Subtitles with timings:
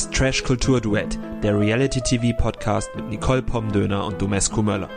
[0.00, 4.88] Das Trash Kultur Duett, der Reality TV Podcast mit Nicole Pomdöner und Domescu Möller.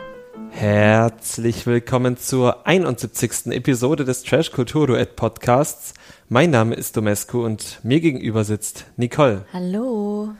[0.48, 3.48] Herzlich willkommen zur 71.
[3.48, 5.92] Episode des Trash Kultur Duett Podcasts.
[6.30, 9.44] Mein Name ist Domescu und mir gegenüber sitzt Nicole.
[9.52, 10.30] Hallo.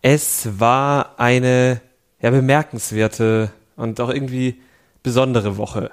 [0.00, 1.82] Es war eine
[2.22, 4.62] ja, bemerkenswerte und auch irgendwie
[5.02, 5.90] besondere Woche,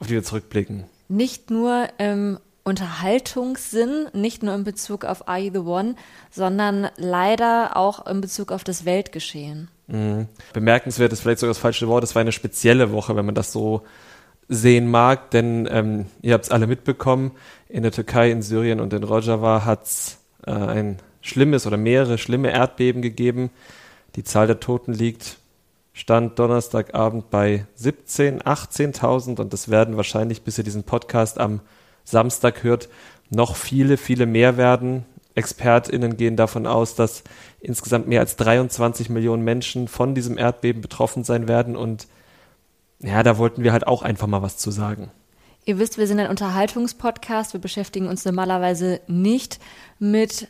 [0.00, 0.84] auf die wir zurückblicken.
[1.08, 5.96] Nicht nur im Unterhaltungssinn, nicht nur in Bezug auf Are You the One,
[6.30, 9.68] sondern leider auch in Bezug auf das Weltgeschehen.
[9.86, 10.28] Mhm.
[10.54, 13.52] Bemerkenswert ist vielleicht sogar das falsche Wort, es war eine spezielle Woche, wenn man das
[13.52, 13.82] so
[14.48, 17.32] sehen mag, denn ähm, ihr habt es alle mitbekommen,
[17.68, 22.18] in der Türkei, in Syrien und in Rojava hat es äh, ein schlimmes oder mehrere
[22.18, 23.50] schlimme Erdbeben gegeben.
[24.16, 25.38] Die Zahl der Toten liegt
[25.92, 31.60] Stand Donnerstagabend bei 17, 18.000 und das werden wahrscheinlich, bis ihr diesen Podcast am
[32.04, 32.88] Samstag hört,
[33.30, 35.04] noch viele, viele mehr werden.
[35.34, 37.24] ExpertInnen gehen davon aus, dass
[37.60, 42.06] insgesamt mehr als 23 Millionen Menschen von diesem Erdbeben betroffen sein werden und
[43.00, 45.10] ja, da wollten wir halt auch einfach mal was zu sagen.
[45.66, 47.54] Ihr wisst, wir sind ein Unterhaltungspodcast.
[47.54, 49.58] Wir beschäftigen uns normalerweise nicht
[49.98, 50.48] mit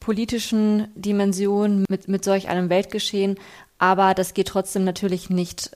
[0.00, 3.38] politischen Dimensionen, mit, mit solch einem Weltgeschehen.
[3.78, 5.70] Aber das geht trotzdem natürlich nicht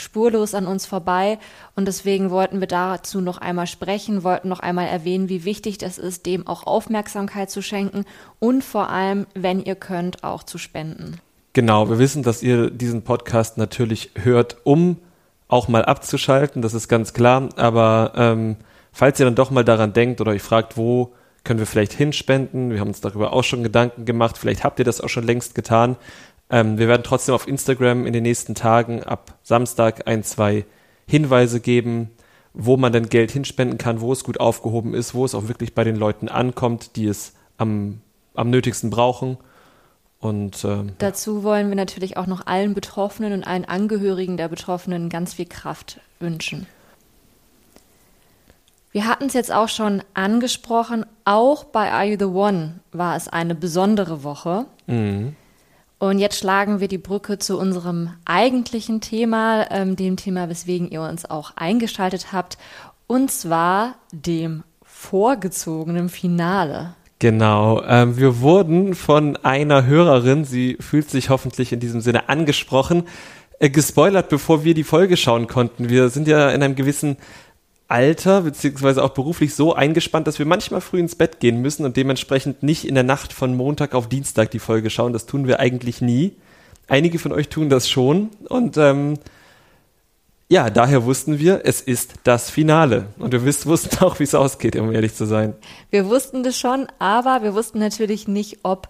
[0.00, 1.38] spurlos an uns vorbei.
[1.76, 5.98] Und deswegen wollten wir dazu noch einmal sprechen, wollten noch einmal erwähnen, wie wichtig das
[5.98, 8.04] ist, dem auch Aufmerksamkeit zu schenken
[8.38, 11.20] und vor allem, wenn ihr könnt, auch zu spenden.
[11.52, 14.98] Genau, wir wissen, dass ihr diesen Podcast natürlich hört, um
[15.48, 17.48] auch mal abzuschalten, das ist ganz klar.
[17.56, 18.56] Aber ähm,
[18.92, 21.12] falls ihr dann doch mal daran denkt oder euch fragt, wo
[21.42, 24.84] können wir vielleicht hinspenden, wir haben uns darüber auch schon Gedanken gemacht, vielleicht habt ihr
[24.84, 25.96] das auch schon längst getan,
[26.50, 30.64] ähm, wir werden trotzdem auf Instagram in den nächsten Tagen ab Samstag ein, zwei
[31.06, 32.10] Hinweise geben,
[32.52, 35.74] wo man denn Geld hinspenden kann, wo es gut aufgehoben ist, wo es auch wirklich
[35.74, 38.00] bei den Leuten ankommt, die es am,
[38.34, 39.38] am nötigsten brauchen.
[40.18, 45.08] Und ähm, dazu wollen wir natürlich auch noch allen Betroffenen und allen Angehörigen der Betroffenen
[45.08, 46.66] ganz viel Kraft wünschen.
[48.92, 53.28] Wir hatten es jetzt auch schon angesprochen, auch bei Are You the One war es
[53.28, 54.66] eine besondere Woche.
[54.88, 55.36] Mhm.
[56.00, 61.02] Und jetzt schlagen wir die Brücke zu unserem eigentlichen Thema, ähm, dem Thema, weswegen ihr
[61.02, 62.56] uns auch eingeschaltet habt,
[63.06, 66.94] und zwar dem vorgezogenen Finale.
[67.18, 73.02] Genau, ähm, wir wurden von einer Hörerin, sie fühlt sich hoffentlich in diesem Sinne angesprochen,
[73.58, 75.90] äh, gespoilert, bevor wir die Folge schauen konnten.
[75.90, 77.18] Wir sind ja in einem gewissen
[77.90, 81.96] Alter beziehungsweise auch beruflich so eingespannt, dass wir manchmal früh ins Bett gehen müssen und
[81.96, 85.12] dementsprechend nicht in der Nacht von Montag auf Dienstag die Folge schauen.
[85.12, 86.32] Das tun wir eigentlich nie.
[86.88, 89.18] Einige von euch tun das schon und ähm,
[90.50, 93.06] ja, daher wussten wir, es ist das Finale.
[93.20, 95.54] Und wir wussten auch, wie es ausgeht, um ehrlich zu sein.
[95.90, 98.88] Wir wussten das schon, aber wir wussten natürlich nicht, ob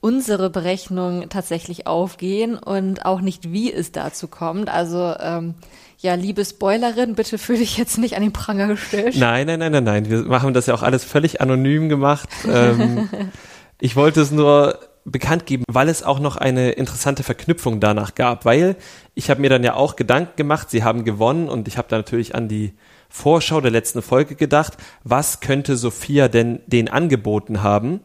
[0.00, 4.68] unsere Berechnungen tatsächlich aufgehen und auch nicht, wie es dazu kommt.
[4.68, 5.54] Also ähm,
[5.98, 9.16] ja, liebe Spoilerin, bitte fühle dich jetzt nicht an den Pranger gestellt.
[9.16, 10.10] Nein, nein, nein, nein, nein.
[10.10, 12.28] Wir haben das ja auch alles völlig anonym gemacht.
[12.48, 13.08] Ähm,
[13.80, 18.44] ich wollte es nur bekannt geben, weil es auch noch eine interessante Verknüpfung danach gab,
[18.44, 18.76] weil
[19.14, 21.96] ich habe mir dann ja auch Gedanken gemacht, sie haben gewonnen und ich habe da
[21.96, 22.74] natürlich an die
[23.08, 28.00] Vorschau der letzten Folge gedacht, was könnte Sophia denn den angeboten haben?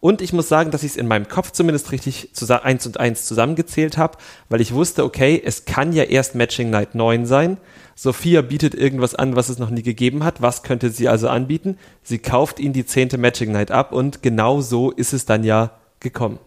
[0.00, 2.30] Und ich muss sagen, dass ich es in meinem Kopf zumindest richtig
[2.62, 4.18] eins und eins zusammengezählt habe,
[4.48, 7.56] weil ich wusste, okay, es kann ja erst Matching Night 9 sein.
[7.94, 10.42] Sophia bietet irgendwas an, was es noch nie gegeben hat.
[10.42, 11.78] Was könnte sie also anbieten?
[12.02, 15.72] Sie kauft ihn die zehnte Matching Night ab und genau so ist es dann ja
[16.00, 16.38] gekommen.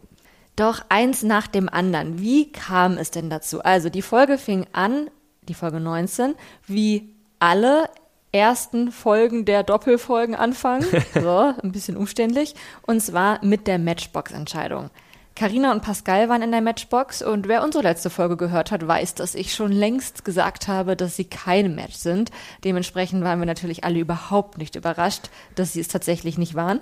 [0.55, 2.19] Doch eins nach dem anderen.
[2.19, 3.61] Wie kam es denn dazu?
[3.63, 5.09] Also die Folge fing an,
[5.43, 6.35] die Folge 19,
[6.67, 7.89] wie alle
[8.31, 10.85] ersten Folgen der Doppelfolgen anfangen.
[11.13, 12.55] So, ein bisschen umständlich.
[12.83, 14.89] Und zwar mit der Matchbox-Entscheidung.
[15.35, 19.15] Carina und Pascal waren in der Matchbox und wer unsere letzte Folge gehört hat, weiß,
[19.15, 22.29] dass ich schon längst gesagt habe, dass sie kein Match sind.
[22.65, 26.81] Dementsprechend waren wir natürlich alle überhaupt nicht überrascht, dass sie es tatsächlich nicht waren.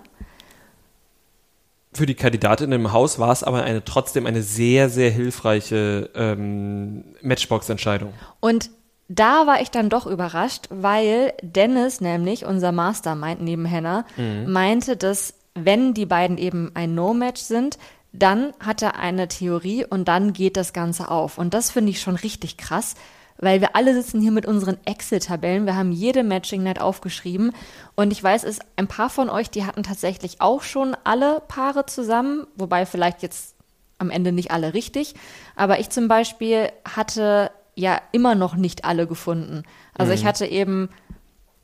[1.93, 7.03] Für die Kandidatin im Haus war es aber eine, trotzdem eine sehr, sehr hilfreiche ähm,
[7.21, 8.13] Matchbox-Entscheidung.
[8.39, 8.71] Und
[9.09, 14.51] da war ich dann doch überrascht, weil Dennis nämlich, unser Mastermind neben Hannah, mhm.
[14.51, 17.77] meinte, dass wenn die beiden eben ein No-Match sind,
[18.11, 21.37] dann hat er eine Theorie und dann geht das Ganze auf.
[21.37, 22.95] Und das finde ich schon richtig krass,
[23.37, 25.65] weil wir alle sitzen hier mit unseren Excel-Tabellen.
[25.65, 27.53] Wir haben jede Matching-Night aufgeschrieben.
[27.95, 31.85] Und ich weiß, es ein paar von euch, die hatten tatsächlich auch schon alle Paare
[31.85, 33.55] zusammen, wobei vielleicht jetzt
[33.99, 35.15] am Ende nicht alle richtig.
[35.55, 39.63] Aber ich zum Beispiel hatte ja immer noch nicht alle gefunden.
[39.93, 40.17] Also mhm.
[40.17, 40.89] ich hatte eben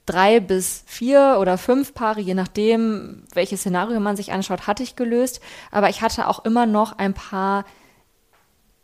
[0.06, 4.96] drei bis vier oder fünf Paare, je nachdem, welches Szenario man sich anschaut, hatte ich
[4.96, 5.42] gelöst.
[5.72, 7.66] Aber ich hatte auch immer noch ein paar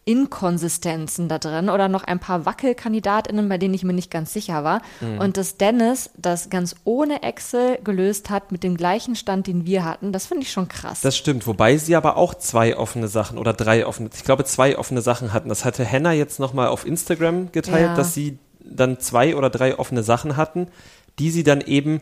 [0.09, 4.63] Inkonsistenzen da drin oder noch ein paar Wackelkandidatinnen, bei denen ich mir nicht ganz sicher
[4.63, 4.81] war.
[5.01, 5.19] Mhm.
[5.19, 9.85] Und dass Dennis das ganz ohne Excel gelöst hat mit dem gleichen Stand, den wir
[9.85, 11.01] hatten, das finde ich schon krass.
[11.01, 14.79] Das stimmt, wobei sie aber auch zwei offene Sachen oder drei offene, ich glaube zwei
[14.79, 15.47] offene Sachen hatten.
[15.47, 17.95] Das hatte Hannah jetzt nochmal auf Instagram geteilt, ja.
[17.95, 20.69] dass sie dann zwei oder drei offene Sachen hatten,
[21.19, 22.01] die sie dann eben,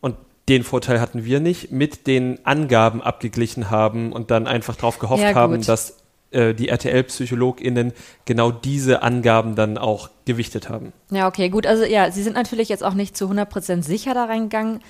[0.00, 0.14] und
[0.48, 5.24] den Vorteil hatten wir nicht, mit den Angaben abgeglichen haben und dann einfach darauf gehofft
[5.24, 5.96] ja, haben, dass
[6.30, 7.92] die RTL-PsychologInnen
[8.26, 10.92] genau diese Angaben dann auch gewichtet haben.
[11.10, 11.66] Ja, okay, gut.
[11.66, 14.80] Also ja, sie sind natürlich jetzt auch nicht zu 100% sicher da reingegangen.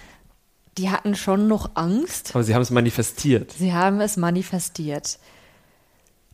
[0.79, 2.31] Die hatten schon noch Angst.
[2.35, 3.53] Aber sie haben es manifestiert.
[3.53, 5.19] Sie haben es manifestiert.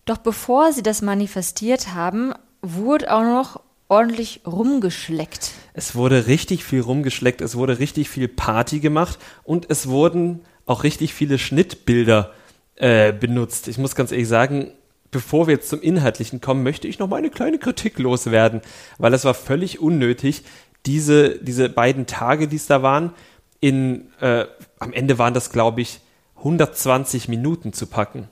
[0.07, 5.53] Doch bevor sie das manifestiert haben, wurde auch noch ordentlich rumgeschleckt.
[5.73, 10.83] Es wurde richtig viel rumgeschleckt, es wurde richtig viel Party gemacht und es wurden auch
[10.83, 12.33] richtig viele Schnittbilder
[12.77, 13.69] äh, benutzt.
[13.69, 14.73] Ich muss ganz ehrlich sagen,
[15.15, 18.63] bevor wir jetzt zum Inhaltlichen kommen, möchte ich noch mal eine kleine Kritik loswerden,
[18.99, 20.43] weil es war völlig unnötig,
[20.87, 23.13] diese, diese beiden Tage, die es da waren,
[23.61, 24.45] in, äh,
[24.81, 26.01] am Ende waren das, glaube ich,
[26.39, 28.29] 120 Minuten zu packen.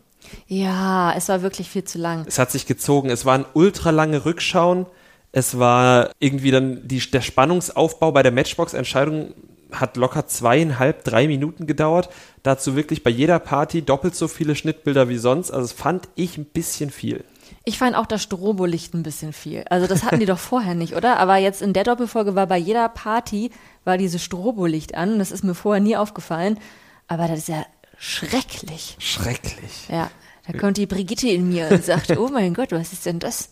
[0.48, 2.24] Ja, es war wirklich viel zu lang.
[2.26, 3.08] Es hat sich gezogen.
[3.08, 4.86] Es waren ultralange Rückschauen.
[5.30, 9.34] Es war irgendwie dann die, der Spannungsaufbau bei der Matchbox-Entscheidung
[9.72, 12.08] hat locker zweieinhalb, drei Minuten gedauert.
[12.42, 15.50] Dazu wirklich bei jeder Party doppelt so viele Schnittbilder wie sonst.
[15.50, 17.24] Also das fand ich ein bisschen viel.
[17.64, 19.64] Ich fand auch das Strobolicht ein bisschen viel.
[19.70, 21.18] Also das hatten die doch vorher nicht, oder?
[21.18, 23.50] Aber jetzt in der Doppelfolge war bei jeder Party
[23.84, 25.18] war dieses Strobolicht an.
[25.18, 26.58] Das ist mir vorher nie aufgefallen.
[27.08, 27.64] Aber das ist ja
[27.98, 28.96] schrecklich.
[28.98, 29.88] Schrecklich.
[29.88, 30.10] Ja,
[30.46, 33.50] da kommt die Brigitte in mir und sagt, oh mein Gott, was ist denn das?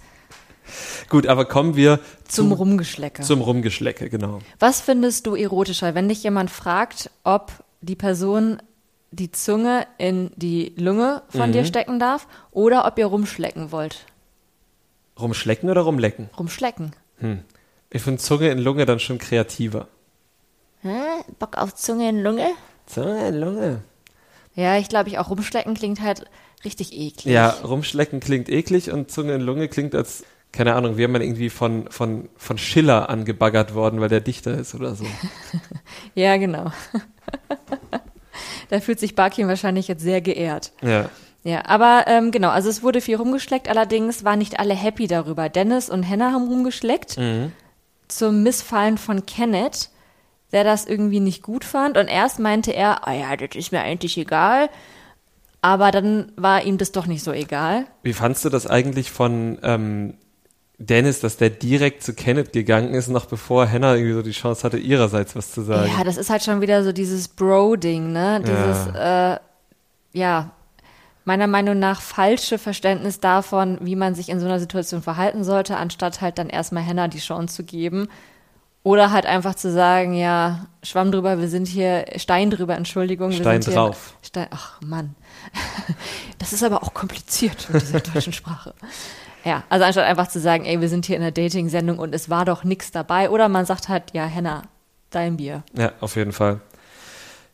[1.09, 1.99] Gut, aber kommen wir
[2.29, 3.23] zum, zum Rumgeschlecke.
[3.23, 4.41] Zum Rumgeschlecke, genau.
[4.59, 8.63] Was findest du erotischer, wenn dich jemand fragt, ob die Person
[9.11, 11.53] die Zunge in die Lunge von mhm.
[11.53, 14.07] dir stecken darf oder ob ihr rumschlecken wollt?
[15.19, 16.31] Rumschlecken oder rumlecken?
[16.39, 16.93] Rumschlecken.
[17.19, 17.41] Hm.
[17.91, 19.89] Ich finde Zunge in Lunge dann schon kreativer.
[20.83, 20.99] Hä?
[21.39, 22.51] Bock auf Zunge in Lunge?
[22.87, 23.83] Zunge in Lunge.
[24.55, 26.25] Ja, ich glaube, ich auch rumschlecken klingt halt
[26.65, 27.33] richtig eklig.
[27.33, 31.23] Ja, rumschlecken klingt eklig und Zunge in Lunge klingt als keine Ahnung, wir haben man
[31.23, 35.07] irgendwie von, von, von Schiller angebaggert worden, weil der Dichter ist oder so.
[36.15, 36.73] ja, genau.
[38.69, 40.73] da fühlt sich Barkin wahrscheinlich jetzt sehr geehrt.
[40.83, 41.09] Ja.
[41.43, 45.49] Ja, aber ähm, genau, also es wurde viel rumgeschleckt, allerdings waren nicht alle happy darüber.
[45.49, 47.53] Dennis und Hannah haben rumgeschleckt mhm.
[48.09, 49.89] zum Missfallen von Kenneth,
[50.53, 51.97] der das irgendwie nicht gut fand.
[51.97, 54.69] Und erst meinte er, oh ja, das ist mir eigentlich egal.
[55.63, 57.87] Aber dann war ihm das doch nicht so egal.
[58.03, 60.15] Wie fandst du das eigentlich von ähm,
[60.81, 64.65] Dennis, dass der direkt zu Kenneth gegangen ist, noch bevor Hannah irgendwie so die Chance
[64.65, 65.93] hatte, ihrerseits was zu sagen.
[65.95, 68.41] Ja, das ist halt schon wieder so dieses Bro-Ding, ne?
[68.41, 69.35] Dieses, ja.
[69.35, 69.41] Äh,
[70.15, 70.51] ja,
[71.27, 75.77] meiner Meinung nach falsche Verständnis davon, wie man sich in so einer Situation verhalten sollte,
[75.77, 78.09] anstatt halt dann erstmal Hannah die Chance zu geben.
[78.83, 83.33] Oder halt einfach zu sagen, ja, Schwamm drüber, wir sind hier, Stein drüber, Entschuldigung.
[83.33, 84.15] Stein drauf.
[84.23, 85.15] Hier, Stein, ach Mann.
[86.39, 88.73] Das ist aber auch kompliziert mit dieser deutschen Sprache.
[89.45, 92.29] Ja, also anstatt einfach zu sagen, ey, wir sind hier in einer Dating-Sendung und es
[92.29, 93.31] war doch nichts dabei.
[93.31, 94.63] Oder man sagt halt, ja, Henna,
[95.11, 95.63] dein Bier.
[95.77, 96.61] Ja, auf jeden Fall.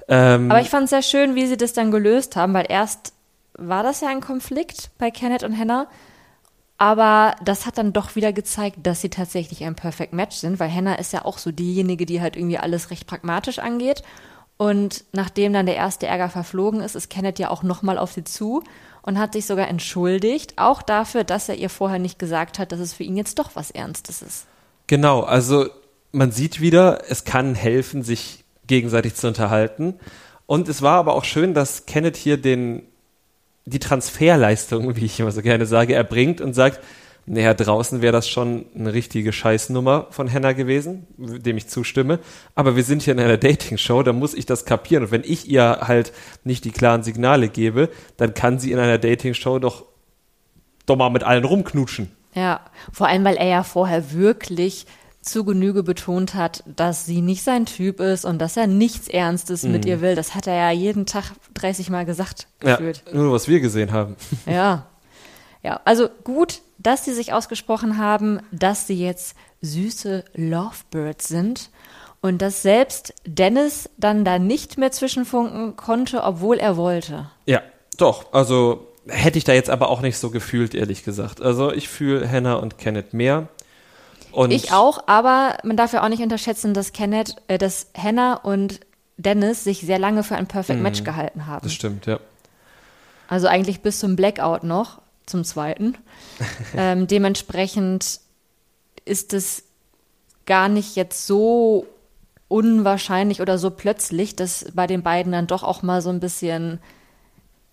[0.09, 3.13] Ähm, Aber ich fand es sehr schön, wie sie das dann gelöst haben, weil erst
[3.55, 5.87] war das ja ein Konflikt bei Kenneth und Hannah.
[6.79, 10.73] Aber das hat dann doch wieder gezeigt, dass sie tatsächlich ein Perfect Match sind, weil
[10.73, 14.03] Hannah ist ja auch so diejenige, die halt irgendwie alles recht pragmatisch angeht.
[14.59, 18.25] Und nachdem dann der erste Ärger verflogen ist, ist Kenneth ja auch nochmal auf sie
[18.25, 18.63] zu
[19.07, 22.81] und hat sich sogar entschuldigt, auch dafür, dass er ihr vorher nicht gesagt hat, dass
[22.81, 24.47] es für ihn jetzt doch was Ernstes ist.
[24.89, 25.69] Genau, also
[26.13, 29.95] man sieht wieder, es kann helfen, sich gegenseitig zu unterhalten.
[30.47, 32.83] Und es war aber auch schön, dass Kenneth hier den,
[33.65, 36.81] die Transferleistung, wie ich immer so gerne sage, erbringt und sagt,
[37.29, 42.21] naja, draußen wäre das schon eine richtige Scheißnummer von Hannah gewesen, dem ich zustimme.
[42.55, 45.05] Aber wir sind hier in einer Dating-Show, da muss ich das kapieren.
[45.05, 46.13] Und wenn ich ihr halt
[46.45, 49.87] nicht die klaren Signale gebe, dann kann sie in einer Dating-Show doch,
[50.87, 52.13] doch mal mit allen rumknutschen.
[52.35, 52.61] Ja,
[52.93, 54.87] vor allem, weil er ja vorher wirklich
[55.21, 59.65] zu Genüge betont hat, dass sie nicht sein Typ ist und dass er nichts Ernstes
[59.65, 59.73] mhm.
[59.73, 60.15] mit ihr will.
[60.15, 63.03] Das hat er ja jeden Tag 30 Mal gesagt, gefühlt.
[63.07, 64.15] Ja, nur was wir gesehen haben.
[64.47, 64.87] Ja.
[65.65, 71.71] Ja, also gut, dass sie sich ausgesprochen haben, dass sie jetzt süße Lovebirds sind
[72.21, 77.29] und dass selbst Dennis dann da nicht mehr zwischenfunken konnte, obwohl er wollte.
[77.47, 77.61] Ja,
[77.97, 78.33] doch.
[78.33, 81.43] Also hätte ich da jetzt aber auch nicht so gefühlt, ehrlich gesagt.
[81.43, 83.49] Also ich fühle Hannah und Kenneth mehr.
[84.31, 88.35] Und Ich auch, aber man darf ja auch nicht unterschätzen, dass Kenneth, äh, dass Hannah
[88.35, 88.81] und
[89.17, 91.65] Dennis sich sehr lange für ein Perfect Match gehalten haben.
[91.65, 92.21] Das stimmt, ja.
[93.29, 95.97] Also eigentlich bis zum Blackout noch, zum zweiten.
[96.77, 98.21] ähm, dementsprechend
[99.05, 99.65] ist es
[100.47, 101.87] gar nicht jetzt so
[102.49, 106.81] unwahrscheinlich oder so plötzlich, dass bei den beiden dann doch auch mal so ein bisschen,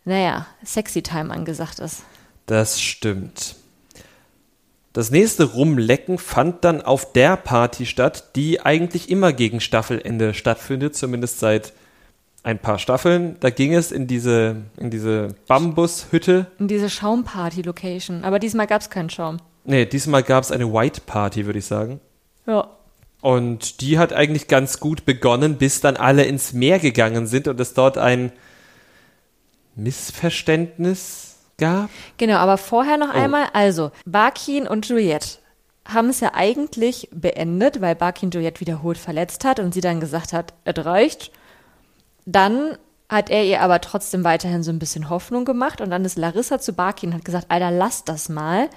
[0.05, 2.03] naja, sexy Time angesagt ist.
[2.45, 3.55] Das stimmt.
[4.93, 10.95] Das nächste Rumlecken fand dann auf der Party statt, die eigentlich immer gegen Staffelende stattfindet,
[10.95, 11.73] zumindest seit
[12.43, 13.37] ein paar Staffeln.
[13.39, 16.47] Da ging es in diese, in diese Bambushütte.
[16.59, 18.23] In diese Schaumparty-Location.
[18.23, 19.37] Aber diesmal gab es keinen Schaum.
[19.63, 22.01] Nee, diesmal gab es eine White Party, würde ich sagen.
[22.45, 22.67] Ja.
[23.21, 27.57] Und die hat eigentlich ganz gut begonnen, bis dann alle ins Meer gegangen sind und
[27.61, 28.33] es dort ein
[29.75, 31.89] Missverständnis gab.
[32.17, 33.17] Genau, aber vorher noch Oh.
[33.17, 35.37] einmal, also, Barkin und Juliette
[35.85, 40.33] haben es ja eigentlich beendet, weil Barkin Juliette wiederholt verletzt hat und sie dann gesagt
[40.33, 41.31] hat, es reicht.
[42.25, 42.77] Dann
[43.09, 46.59] hat er ihr aber trotzdem weiterhin so ein bisschen Hoffnung gemacht und dann ist Larissa
[46.59, 48.69] zu Barkin und hat gesagt, Alter, lass das mal.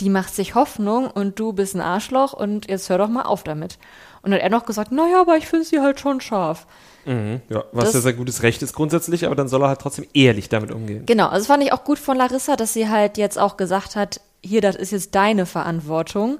[0.00, 3.42] Die macht sich Hoffnung und du bist ein Arschloch und jetzt hör doch mal auf
[3.42, 3.78] damit.
[4.22, 6.66] Und dann hat er noch gesagt, naja, aber ich finde sie halt schon scharf.
[7.04, 10.06] Ja, was Das- ja sein gutes Recht ist grundsätzlich, aber dann soll er halt trotzdem
[10.12, 11.06] ehrlich damit umgehen.
[11.06, 13.96] Genau, also das fand ich auch gut von Larissa, dass sie halt jetzt auch gesagt
[13.96, 16.38] hat, hier, das ist jetzt deine Verantwortung,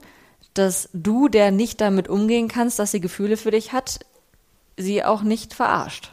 [0.54, 4.00] dass du, der nicht damit umgehen kannst, dass sie Gefühle für dich hat,
[4.76, 6.12] sie auch nicht verarscht.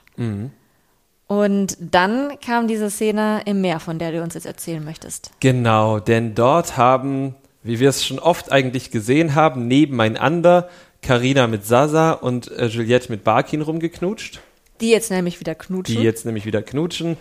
[1.27, 5.31] Und dann kam diese Szene im Meer, von der du uns jetzt erzählen möchtest.
[5.39, 10.69] Genau, denn dort haben, wie wir es schon oft eigentlich gesehen haben, nebeneinander
[11.01, 14.39] Karina mit Sasa und äh, Juliette mit Barkin rumgeknutscht,
[14.81, 15.95] Die jetzt nämlich wieder knutschen.
[15.97, 17.17] die jetzt nämlich wieder knutschen.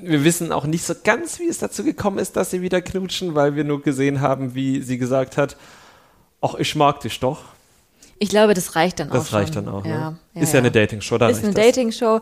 [0.00, 3.34] Wir wissen auch nicht so ganz, wie es dazu gekommen ist, dass sie wieder knutschen,
[3.34, 5.56] weil wir nur gesehen haben, wie sie gesagt hat,
[6.40, 7.40] ach, ich mag dich doch.
[8.18, 9.38] Ich glaube, das reicht dann auch Das schon.
[9.38, 9.84] reicht dann auch.
[9.84, 10.18] Ja, ne?
[10.34, 11.64] ja, ist ja, eine Dating-Show, da ist eine das.
[11.64, 12.20] Dating-Show.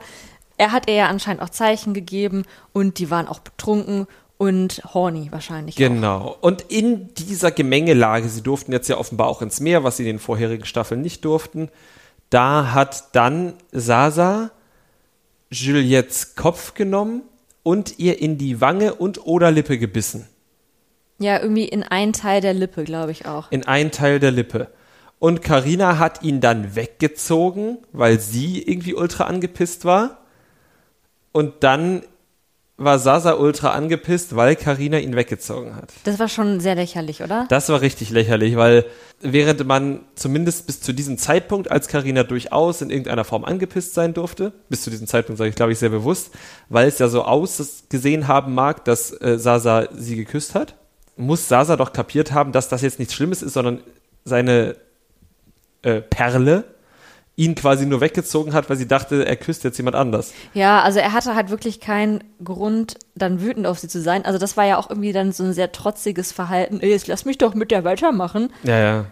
[0.59, 4.07] Er hat ihr ja anscheinend auch Zeichen gegeben und die waren auch betrunken
[4.39, 5.79] und horny wahrscheinlich auch.
[5.79, 6.37] Genau.
[6.41, 10.09] Und in dieser Gemengelage, sie durften jetzt ja offenbar auch ins Meer, was sie in
[10.09, 11.71] den vorherigen Staffeln nicht durften,
[12.31, 14.51] da hat dann Sasa
[15.51, 17.23] Juliettes Kopf genommen
[17.63, 20.27] und ihr in die Wange und oder Lippe gebissen.
[21.19, 23.51] Ja, irgendwie in einen Teil der Lippe, glaube ich auch.
[23.51, 24.69] In einen Teil der Lippe.
[25.19, 30.19] Und Karina hat ihn dann weggezogen, weil sie irgendwie ultra angepisst war.
[31.33, 32.03] Und dann
[32.79, 35.93] war Sasa ultra angepisst, weil Karina ihn weggezogen hat.
[36.05, 37.47] Das war schon sehr lächerlich, oder?
[37.49, 38.85] Das war richtig lächerlich, weil
[39.21, 44.13] während man zumindest bis zu diesem Zeitpunkt, als Karina durchaus in irgendeiner Form angepisst sein
[44.13, 46.33] durfte, bis zu diesem Zeitpunkt sage ich, glaube ich, sehr bewusst,
[46.69, 50.75] weil es ja so ausgesehen haben mag, dass äh, Sasa sie geküsst hat,
[51.17, 53.81] muss Sasa doch kapiert haben, dass das jetzt nichts Schlimmes ist, sondern
[54.25, 54.77] seine
[55.83, 56.65] äh, Perle
[57.37, 60.33] ihn quasi nur weggezogen hat, weil sie dachte, er küsst jetzt jemand anders.
[60.55, 64.25] Ja, also er hatte halt wirklich keinen Grund, dann wütend auf sie zu sein.
[64.25, 66.81] Also das war ja auch irgendwie dann so ein sehr trotziges Verhalten.
[66.81, 68.51] Ey, Jetzt lass mich doch mit der weitermachen.
[68.63, 69.05] Ja, ja.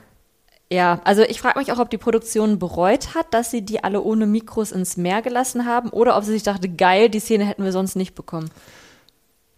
[0.73, 4.00] Ja, also ich frage mich auch, ob die Produktion bereut hat, dass sie die alle
[4.00, 7.62] ohne Mikros ins Meer gelassen haben oder ob sie sich dachte, geil, die Szene hätten
[7.62, 8.50] wir sonst nicht bekommen.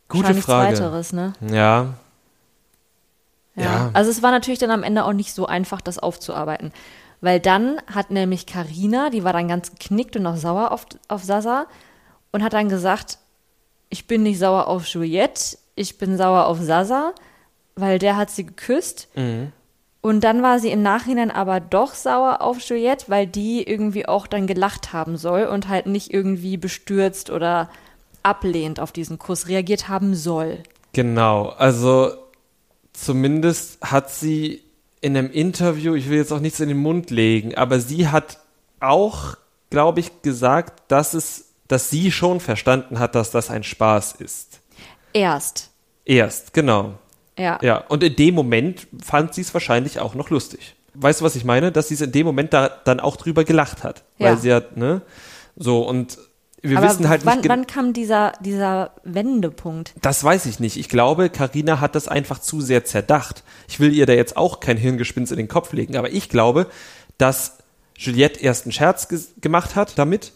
[0.08, 0.74] Gute Frage.
[0.74, 1.32] Zweiteres, ne?
[1.50, 1.94] Ja,
[3.56, 3.64] Ja.
[3.64, 3.90] Ja.
[3.92, 6.72] Also es war natürlich dann am Ende auch nicht so einfach, das aufzuarbeiten.
[7.20, 11.24] Weil dann hat nämlich Karina, die war dann ganz geknickt und auch sauer auf, auf
[11.24, 11.66] Sasa
[12.30, 13.18] und hat dann gesagt,
[13.88, 17.12] ich bin nicht sauer auf Juliette, ich bin sauer auf Sasa,
[17.74, 19.08] weil der hat sie geküsst.
[20.02, 24.26] Und dann war sie im Nachhinein aber doch sauer auf Juliette, weil die irgendwie auch
[24.26, 27.70] dann gelacht haben soll und halt nicht irgendwie bestürzt oder
[28.22, 30.58] ablehnend auf diesen Kuss reagiert haben soll.
[30.92, 32.12] Genau, also
[32.96, 34.62] zumindest hat sie
[35.00, 38.38] in einem Interview, ich will jetzt auch nichts in den Mund legen, aber sie hat
[38.80, 39.36] auch,
[39.70, 44.60] glaube ich, gesagt, dass es, dass sie schon verstanden hat, dass das ein Spaß ist.
[45.12, 45.70] Erst.
[46.04, 46.94] Erst, genau.
[47.38, 47.58] Ja.
[47.62, 50.74] Ja, und in dem Moment fand sie es wahrscheinlich auch noch lustig.
[50.94, 51.72] Weißt du, was ich meine?
[51.72, 54.02] Dass sie es in dem Moment da dann auch drüber gelacht hat.
[54.18, 54.36] Weil Ja.
[54.36, 55.02] sie hat, ne?
[55.56, 56.16] So, und
[56.68, 59.94] wir Aber wissen halt wann, nicht wann kam dieser, dieser Wendepunkt?
[60.02, 60.76] Das weiß ich nicht.
[60.76, 63.44] Ich glaube, Karina hat das einfach zu sehr zerdacht.
[63.68, 66.66] Ich will ihr da jetzt auch kein Hirngespinst in den Kopf legen, aber ich glaube,
[67.18, 67.58] dass
[67.96, 69.08] Juliette erst einen Scherz
[69.40, 70.32] gemacht hat damit,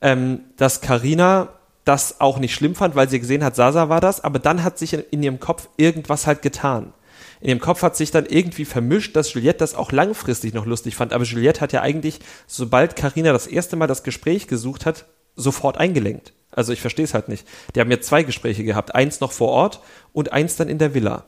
[0.00, 1.48] ähm, dass Karina
[1.84, 4.76] das auch nicht schlimm fand, weil sie gesehen hat, Sasa war das, aber dann hat
[4.76, 6.92] sich in, in ihrem Kopf irgendwas halt getan.
[7.40, 10.96] In ihrem Kopf hat sich dann irgendwie vermischt, dass Juliette das auch langfristig noch lustig
[10.96, 15.06] fand, aber Juliette hat ja eigentlich, sobald Karina das erste Mal das Gespräch gesucht hat,
[15.36, 16.32] sofort eingelenkt.
[16.50, 17.46] Also ich verstehe es halt nicht.
[17.74, 19.80] Die haben jetzt zwei Gespräche gehabt, eins noch vor Ort
[20.12, 21.24] und eins dann in der Villa.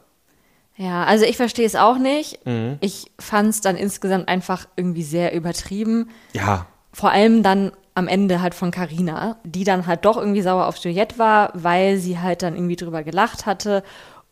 [0.76, 2.44] Ja, also ich verstehe es auch nicht.
[2.46, 2.78] Mhm.
[2.80, 6.08] Ich fand es dann insgesamt einfach irgendwie sehr übertrieben.
[6.32, 10.66] Ja, Vor allem dann am Ende halt von Carina, die dann halt doch irgendwie sauer
[10.66, 13.82] auf Juliette war, weil sie halt dann irgendwie drüber gelacht hatte.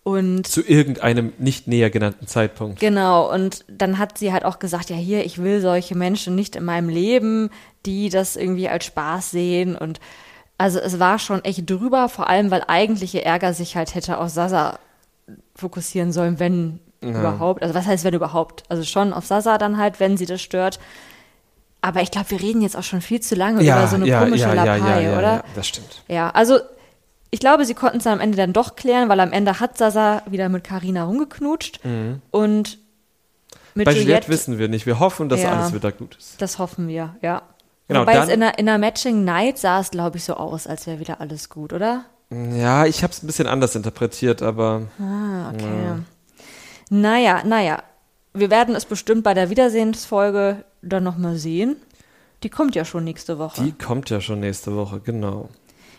[0.06, 2.78] Und zu irgendeinem nicht näher genannten Zeitpunkt.
[2.78, 6.54] Genau, und dann hat sie halt auch gesagt, ja hier, ich will solche Menschen nicht
[6.54, 7.50] in meinem Leben,
[7.86, 9.98] die das irgendwie als Spaß sehen und
[10.58, 14.18] also es war schon echt drüber, vor allem weil eigentlich ihr Ärger sich halt hätte
[14.18, 14.78] auf Sasa
[15.56, 17.64] fokussieren sollen, wenn überhaupt.
[17.64, 18.62] Also was heißt wenn überhaupt?
[18.68, 20.78] Also schon auf Sasa dann halt, wenn sie das stört.
[21.80, 24.54] Aber ich glaube, wir reden jetzt auch schon viel zu lange über so eine komische
[24.54, 25.32] Lappei, oder?
[25.32, 26.04] ja, das stimmt.
[26.06, 26.60] Ja, also
[27.30, 29.76] ich glaube, sie konnten es dann am Ende dann doch klären, weil am Ende hat
[29.78, 31.80] Sasa wieder mit Carina rumgeknutscht
[32.30, 32.78] und
[33.75, 33.85] mit Mhm.
[33.85, 34.87] Bei Juliette Juliette, wissen wir nicht.
[34.87, 35.52] Wir hoffen, dass Ja.
[35.52, 36.40] alles wieder gut ist.
[36.40, 37.42] das hoffen wir, ja.
[37.88, 40.35] Genau, Wobei dann- es in der, in der Matching Night sah es, glaube ich, so
[40.35, 42.04] aus, als wäre wieder alles gut, oder?
[42.30, 46.00] Ja, ich habe es ein bisschen anders interpretiert, aber Ah, okay.
[46.90, 47.83] Naja, naja.
[48.35, 51.76] Wir werden es bestimmt bei der Wiedersehensfolge dann nochmal sehen.
[52.42, 53.62] Die kommt ja schon nächste Woche.
[53.62, 55.49] die kommt ja schon nächste Woche, genau.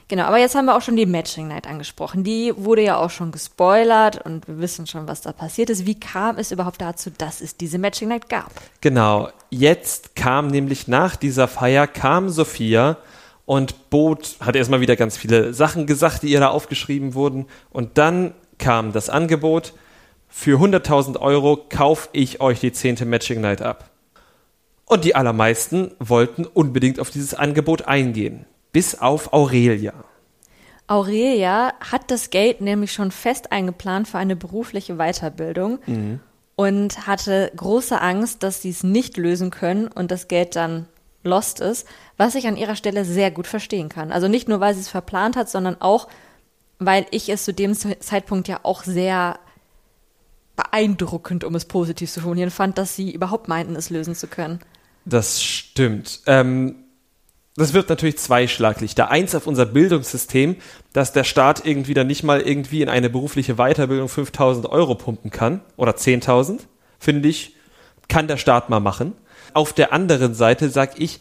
[0.09, 2.23] Genau, aber jetzt haben wir auch schon die Matching Night angesprochen.
[2.23, 5.85] Die wurde ja auch schon gespoilert und wir wissen schon, was da passiert ist.
[5.85, 8.51] Wie kam es überhaupt dazu, dass es diese Matching Night gab?
[8.79, 12.97] Genau, jetzt kam nämlich nach dieser Feier, kam Sophia
[13.45, 17.45] und bot, hat erstmal wieder ganz viele Sachen gesagt, die ihr da aufgeschrieben wurden.
[17.69, 19.73] Und dann kam das Angebot,
[20.29, 23.89] für 100.000 Euro kaufe ich euch die zehnte Matching Night ab.
[24.85, 28.45] Und die allermeisten wollten unbedingt auf dieses Angebot eingehen.
[28.77, 29.95] Bis auf Aurelia.
[30.85, 35.79] Aurelia hat das Geld nämlich schon fest eingeplant für eine berufliche Weiterbildung
[36.55, 40.85] und hatte große Angst, dass sie es nicht lösen können und das Geld dann
[41.23, 44.11] lost ist, was ich an ihrer Stelle sehr gut verstehen kann.
[44.11, 46.07] Also nicht nur, weil sie es verplant hat, sondern auch,
[46.77, 49.39] weil ich es zu dem Zeitpunkt ja auch sehr
[50.55, 54.59] beeindruckend, um es positiv zu formulieren, fand, dass sie überhaupt meinten, es lösen zu können.
[55.03, 56.19] Das stimmt.
[56.27, 56.83] Ähm,
[57.57, 58.93] das wird natürlich zweischlaglich.
[58.95, 60.57] Da eins auf unser Bildungssystem,
[60.93, 65.31] dass der Staat irgendwie dann nicht mal irgendwie in eine berufliche Weiterbildung 5000 Euro pumpen
[65.31, 66.59] kann oder 10.000,
[66.99, 67.55] finde ich,
[68.07, 69.13] kann der Staat mal machen.
[69.53, 71.19] Auf der anderen Seite sag ich,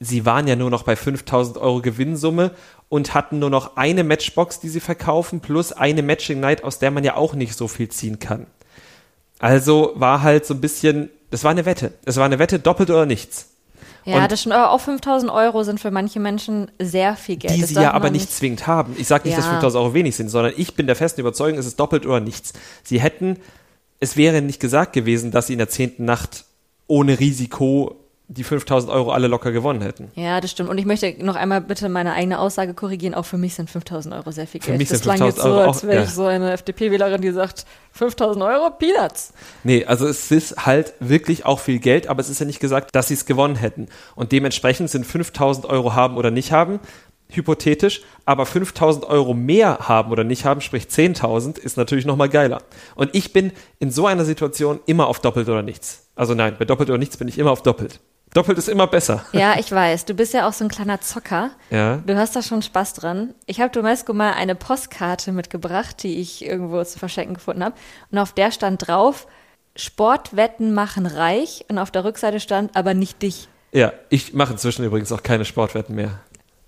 [0.00, 2.52] sie waren ja nur noch bei 5000 Euro Gewinnsumme
[2.88, 6.90] und hatten nur noch eine Matchbox, die sie verkaufen, plus eine Matching Night, aus der
[6.92, 8.46] man ja auch nicht so viel ziehen kann.
[9.38, 11.92] Also war halt so ein bisschen, das war eine Wette.
[12.06, 13.53] Es war eine Wette, doppelt oder nichts.
[14.04, 17.56] Ja, Und- das schon, aber auch 5000 Euro sind für manche Menschen sehr viel Geld.
[17.56, 18.94] die Das sie ja aber nicht zwingend haben.
[18.98, 19.52] Ich sage nicht, dass Ja.
[19.52, 22.52] 5000 Euro wenig sind, sondern ich bin der festen Überzeugung, es ist doppelt oder nichts.
[22.82, 23.38] Sie hätten,
[24.00, 26.44] es wäre nicht gesagt gewesen, dass sie in der zehnten Nacht
[26.86, 27.96] ohne Risiko
[28.36, 30.10] die 5000 Euro alle locker gewonnen hätten.
[30.14, 30.68] Ja, das stimmt.
[30.68, 33.14] Und ich möchte noch einmal bitte meine eigene Aussage korrigieren.
[33.14, 34.78] Auch für mich sind 5000 Euro sehr viel Für Geld.
[34.78, 36.02] mich das sind klang 5000 jetzt so, Euro als wäre ja.
[36.02, 39.32] ich so eine FDP-Wählerin, die sagt, 5000 Euro, Peanuts.
[39.62, 42.94] Nee, also es ist halt wirklich auch viel Geld, aber es ist ja nicht gesagt,
[42.94, 43.88] dass sie es gewonnen hätten.
[44.16, 46.80] Und dementsprechend sind 5000 Euro haben oder nicht haben,
[47.28, 52.62] hypothetisch, aber 5000 Euro mehr haben oder nicht haben, sprich 10.000, ist natürlich nochmal geiler.
[52.96, 56.08] Und ich bin in so einer Situation immer auf doppelt oder nichts.
[56.16, 58.00] Also nein, bei doppelt oder nichts bin ich immer auf doppelt.
[58.34, 59.24] Doppelt ist immer besser.
[59.32, 60.04] Ja, ich weiß.
[60.04, 61.52] Du bist ja auch so ein kleiner Zocker.
[61.70, 62.02] Ja.
[62.04, 63.34] Du hast da schon Spaß dran.
[63.46, 67.76] Ich habe Domesco mal eine Postkarte mitgebracht, die ich irgendwo zu verschenken gefunden habe.
[68.10, 69.26] Und auf der stand drauf,
[69.76, 71.64] Sportwetten machen reich.
[71.68, 73.48] Und auf der Rückseite stand, aber nicht dich.
[73.72, 76.20] Ja, ich mache inzwischen übrigens auch keine Sportwetten mehr.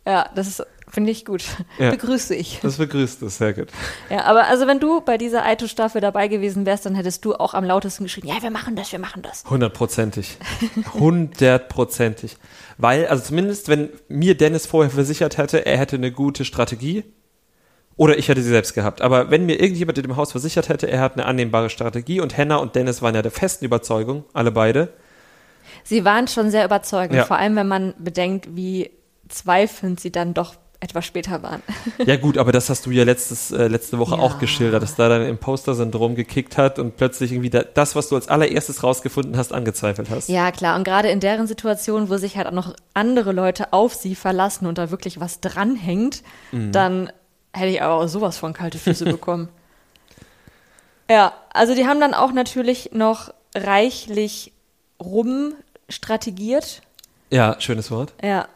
[0.07, 1.45] Ja, das ist, finde ich gut.
[1.79, 1.91] Ja.
[1.91, 2.61] Begrüße ich.
[2.63, 3.69] Das begrüßt es, sehr gut.
[4.11, 7.55] Ja, aber also wenn du bei dieser Aito-Staffel dabei gewesen wärst, dann hättest du auch
[7.55, 9.45] am lautesten geschrien, ja, wir machen das, wir machen das.
[9.49, 10.39] Hundertprozentig.
[10.95, 12.37] Hundertprozentig.
[12.79, 17.05] Weil, also zumindest, wenn mir Dennis vorher versichert hätte, er hätte eine gute Strategie,
[17.97, 19.01] oder ich hätte sie selbst gehabt.
[19.01, 22.37] Aber wenn mir irgendjemand in dem Haus versichert hätte, er hat eine annehmbare Strategie und
[22.37, 24.93] Henna und Dennis waren ja der festen Überzeugung, alle beide.
[25.83, 27.25] Sie waren schon sehr überzeugend, Ja.
[27.25, 28.91] vor allem wenn man bedenkt, wie
[29.29, 30.55] zweifelnd sie dann doch
[30.87, 31.63] etwas später waren.
[32.05, 34.23] Ja gut, aber das hast du ja letztes, äh, letzte Woche Ja.
[34.23, 38.15] auch geschildert, dass da dein Imposter-Syndrom gekickt hat und plötzlich irgendwie da, das, was du
[38.17, 40.29] als allererstes rausgefunden hast, angezweifelt hast.
[40.29, 40.77] Ja, klar.
[40.77, 44.67] Und gerade in deren Situation, wo sich halt auch noch andere Leute auf sie verlassen
[44.67, 46.23] und da wirklich was dranhängt,
[46.53, 47.11] dann
[47.53, 49.49] hätte ich aber auch sowas von kalte Füße bekommen.
[51.11, 54.53] Ja, also die haben dann auch natürlich noch reichlich
[55.01, 56.83] rumstrategiert.
[57.31, 58.13] Ja, schönes Wort.
[58.23, 58.49] Ja.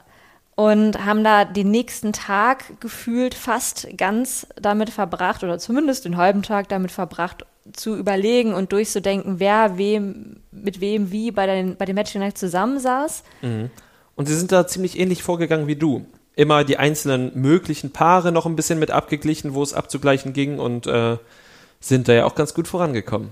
[0.60, 6.42] Und haben da den nächsten Tag gefühlt fast ganz damit verbracht, oder zumindest den halben
[6.42, 11.86] Tag damit verbracht, zu überlegen und durchzudenken, wer wem, mit wem wie bei den, bei
[11.86, 13.22] den Matching Night zusammensaß.
[14.16, 16.04] Und sie sind da ziemlich ähnlich vorgegangen wie du.
[16.36, 20.86] Immer die einzelnen möglichen Paare noch ein bisschen mit abgeglichen, wo es abzugleichen ging und
[20.86, 21.16] äh,
[21.80, 23.30] sind da ja auch ganz gut vorangekommen.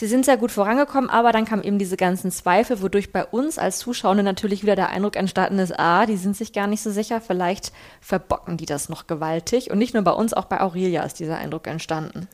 [0.00, 3.58] Sie sind sehr gut vorangekommen, aber dann kamen eben diese ganzen Zweifel, wodurch bei uns
[3.58, 6.90] als Zuschauende natürlich wieder der Eindruck entstanden ist, ah, die sind sich gar nicht so
[6.90, 9.70] sicher, vielleicht verbocken die das noch gewaltig.
[9.70, 12.28] Und nicht nur bei uns, auch bei Aurelia ist dieser Eindruck entstanden.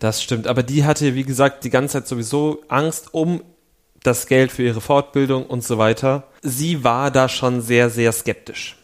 [0.00, 3.44] Das stimmt, aber die hatte, wie gesagt, die ganze Zeit sowieso Angst um
[4.02, 6.24] das Geld für ihre Fortbildung und so weiter.
[6.42, 8.76] Sie war da schon sehr, sehr skeptisch.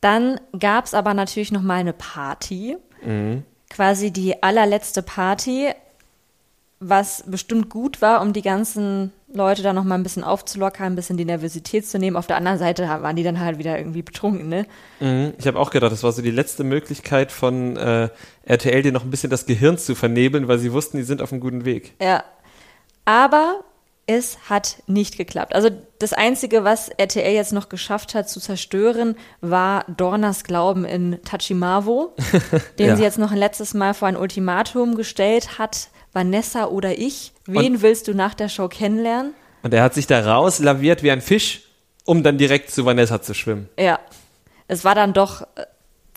[0.00, 3.42] Dann gab es aber natürlich noch mal eine Party, mhm.
[3.70, 5.72] quasi die allerletzte Party,
[6.82, 10.96] was bestimmt gut war, um die ganzen Leute da noch mal ein bisschen aufzulockern, ein
[10.96, 12.16] bisschen die Nervosität zu nehmen.
[12.16, 14.66] Auf der anderen Seite waren die dann halt wieder irgendwie betrunken, ne?
[15.00, 15.32] Mhm.
[15.38, 18.08] Ich habe auch gedacht, das war so die letzte Möglichkeit von äh,
[18.44, 21.32] RTL, dir noch ein bisschen das Gehirn zu vernebeln, weil sie wussten, die sind auf
[21.32, 21.94] einem guten Weg.
[22.00, 22.24] Ja.
[23.04, 23.64] Aber
[24.06, 25.54] es hat nicht geklappt.
[25.54, 31.20] Also das Einzige, was RTL jetzt noch geschafft hat zu zerstören, war Dornas Glauben in
[31.24, 32.14] Tachimavo,
[32.78, 32.96] den ja.
[32.96, 35.88] sie jetzt noch ein letztes Mal vor ein Ultimatum gestellt hat.
[36.12, 39.34] Vanessa oder ich, wen und, willst du nach der Show kennenlernen?
[39.62, 41.62] Und er hat sich da rauslaviert wie ein Fisch,
[42.04, 43.68] um dann direkt zu Vanessa zu schwimmen.
[43.78, 43.98] Ja,
[44.68, 45.64] es war dann doch, äh,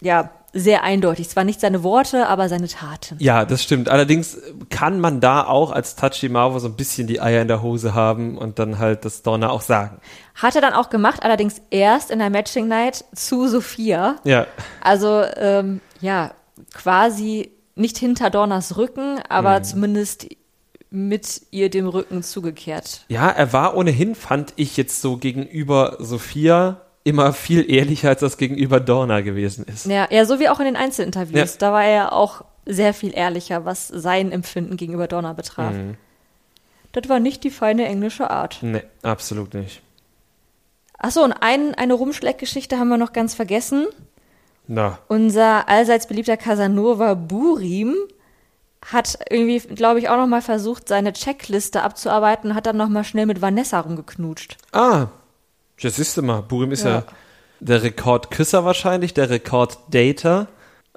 [0.01, 1.27] ja, sehr eindeutig.
[1.27, 3.17] Zwar nicht seine Worte, aber seine Taten.
[3.19, 3.89] Ja, das stimmt.
[3.89, 4.38] Allerdings
[4.69, 7.93] kann man da auch als Tachi Marvo so ein bisschen die Eier in der Hose
[7.93, 9.99] haben und dann halt das Donner auch sagen.
[10.34, 14.15] Hat er dann auch gemacht, allerdings erst in der Matching Night zu Sophia.
[14.23, 14.47] Ja.
[14.79, 16.31] Also, ähm, ja,
[16.73, 19.63] quasi nicht hinter Dornas Rücken, aber mhm.
[19.63, 20.27] zumindest
[20.89, 23.05] mit ihr dem Rücken zugekehrt.
[23.09, 28.38] Ja, er war ohnehin, fand ich jetzt so gegenüber Sophia immer viel ehrlicher, als das
[28.38, 29.85] gegenüber Dorna gewesen ist.
[29.85, 31.53] Ja, ja, so wie auch in den Einzelinterviews.
[31.53, 31.59] Ja.
[31.59, 35.73] Da war er auch sehr viel ehrlicher, was sein Empfinden gegenüber Dorna betraf.
[35.73, 35.97] Mhm.
[36.93, 38.59] Das war nicht die feine englische Art.
[38.61, 39.81] Nee, absolut nicht.
[40.97, 43.85] Achso, und ein, eine Rumschleckgeschichte haben wir noch ganz vergessen.
[44.67, 44.99] Na.
[45.08, 47.95] Unser allseits beliebter Casanova Burim
[48.91, 52.89] hat irgendwie, glaube ich, auch noch mal versucht, seine Checkliste abzuarbeiten und hat dann noch
[52.89, 54.58] mal schnell mit Vanessa rumgeknutscht.
[54.71, 55.08] Ah,
[55.80, 57.04] ja, siehst du mal, Burim ist ja, ja
[57.60, 60.47] der Rekordküsser wahrscheinlich, der Rekorddater.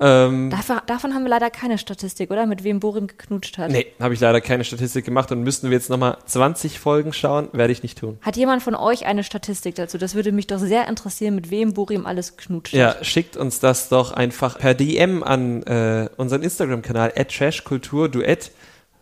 [0.00, 2.46] Ähm, davon, davon, haben wir leider keine Statistik, oder?
[2.46, 3.70] Mit wem Burim geknutscht hat.
[3.70, 7.48] Nee, habe ich leider keine Statistik gemacht und müssten wir jetzt nochmal 20 Folgen schauen,
[7.52, 8.18] werde ich nicht tun.
[8.22, 9.98] Hat jemand von euch eine Statistik dazu?
[9.98, 12.78] Das würde mich doch sehr interessieren, mit wem Burim alles geknutscht hat.
[12.78, 18.52] Ja, schickt uns das doch einfach per DM an äh, unseren Instagram-Kanal, trashkulturduett.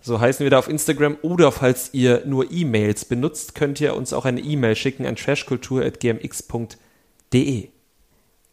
[0.01, 1.19] So heißen wir da auf Instagram.
[1.23, 7.69] Oder falls ihr nur E-Mails benutzt, könnt ihr uns auch eine E-Mail schicken an trashkultur.gmx.de.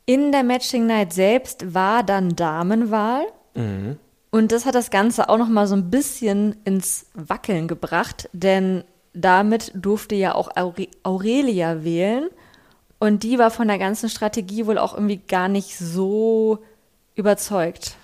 [0.06, 3.26] In der Matching Night selbst war dann Damenwahl.
[3.56, 3.98] Mhm.
[4.32, 8.84] Und das hat das Ganze auch noch mal so ein bisschen ins Wackeln gebracht, denn
[9.14, 12.30] damit durfte ja auch Aure Aurelia wählen.
[13.00, 16.60] Und die war von der ganzen Strategie wohl auch irgendwie gar nicht so
[17.16, 17.96] überzeugt.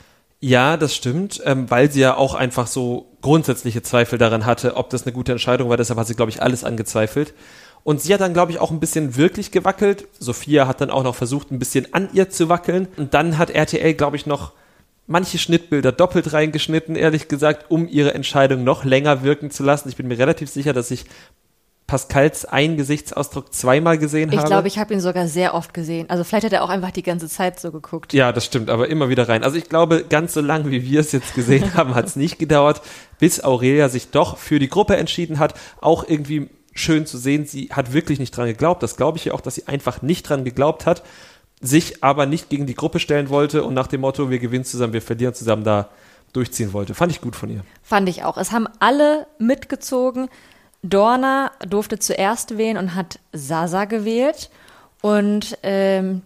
[0.41, 4.89] Ja, das stimmt, ähm, weil sie ja auch einfach so grundsätzliche Zweifel daran hatte, ob
[4.89, 5.77] das eine gute Entscheidung war.
[5.77, 7.33] Deshalb hat sie, glaube ich, alles angezweifelt.
[7.83, 10.07] Und sie hat dann, glaube ich, auch ein bisschen wirklich gewackelt.
[10.19, 12.87] Sophia hat dann auch noch versucht, ein bisschen an ihr zu wackeln.
[12.97, 14.53] Und dann hat RTL, glaube ich, noch
[15.07, 19.89] manche Schnittbilder doppelt reingeschnitten, ehrlich gesagt, um ihre Entscheidung noch länger wirken zu lassen.
[19.89, 21.05] Ich bin mir relativ sicher, dass ich
[21.89, 24.45] Pascals einen Gesichtsausdruck zweimal gesehen ich habe.
[24.45, 26.07] Ich glaube, ich habe ihn sogar sehr oft gesehen.
[26.07, 28.13] Also vielleicht hat er auch einfach die ganze Zeit so geguckt.
[28.13, 29.43] Ja, das stimmt, aber immer wieder rein.
[29.43, 32.37] Also ich glaube, ganz so lange, wie wir es jetzt gesehen haben, hat es nicht
[32.37, 32.83] gedauert,
[33.17, 35.55] bis Aurelia sich doch für die Gruppe entschieden hat.
[35.81, 38.83] Auch irgendwie schön zu sehen, sie hat wirklich nicht dran geglaubt.
[38.83, 41.03] Das glaube ich ja auch, dass sie einfach nicht dran geglaubt hat,
[41.61, 44.93] sich aber nicht gegen die Gruppe stellen wollte und nach dem Motto, wir gewinnen zusammen,
[44.93, 45.89] wir verlieren zusammen da
[46.33, 46.93] durchziehen wollte.
[46.93, 47.63] Fand ich gut von ihr.
[47.81, 48.37] Fand ich auch.
[48.37, 50.29] Es haben alle mitgezogen.
[50.83, 54.49] Dorna durfte zuerst wählen und hat Sasa gewählt.
[55.01, 56.21] Und ähm,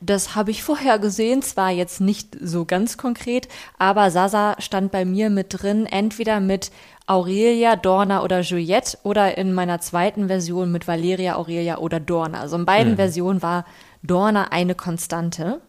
[0.00, 5.04] das habe ich vorher gesehen, zwar jetzt nicht so ganz konkret, aber Sasa stand bei
[5.04, 6.70] mir mit drin, entweder mit
[7.06, 12.40] Aurelia, Dorna oder Juliette oder in meiner zweiten Version mit Valeria, Aurelia oder Dorna.
[12.40, 12.96] Also in beiden mhm.
[12.96, 13.64] Versionen war
[14.02, 15.60] Dorna eine Konstante.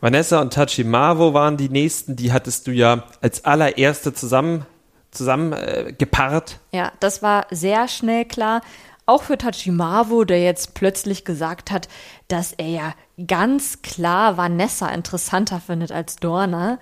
[0.00, 4.66] Vanessa und Tachimavo waren die nächsten, die hattest du ja als allererste zusammen
[5.10, 6.58] zusammen äh, gepaart.
[6.72, 8.60] Ja, das war sehr schnell klar.
[9.06, 11.88] Auch für Tachimavo, der jetzt plötzlich gesagt hat,
[12.28, 12.94] dass er ja
[13.26, 16.78] ganz klar Vanessa interessanter findet als Dorna.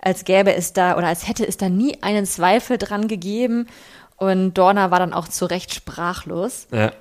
[0.00, 3.66] Als gäbe es da oder als hätte es da nie einen Zweifel dran gegeben.
[4.16, 6.68] Und Dorna war dann auch zu Recht sprachlos.
[6.70, 6.92] Ja,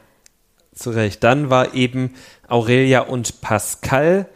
[0.74, 1.24] zu Recht.
[1.24, 2.16] Dann war eben
[2.48, 4.28] Aurelia und Pascal